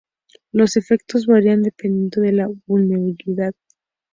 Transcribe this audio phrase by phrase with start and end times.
[0.51, 3.53] Los efectos varían dependiendo de la vulnerabilidad.